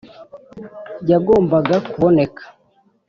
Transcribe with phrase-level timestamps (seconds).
[1.11, 2.43] yagombaga kuboneka.